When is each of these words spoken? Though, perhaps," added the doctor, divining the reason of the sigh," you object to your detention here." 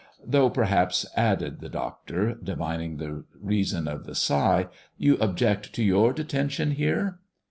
Though, 0.25 0.49
perhaps," 0.49 1.05
added 1.15 1.59
the 1.59 1.69
doctor, 1.69 2.33
divining 2.33 2.97
the 2.97 3.23
reason 3.39 3.87
of 3.87 4.07
the 4.07 4.15
sigh," 4.15 4.65
you 4.97 5.15
object 5.19 5.73
to 5.73 5.83
your 5.83 6.11
detention 6.11 6.71
here." 6.71 7.19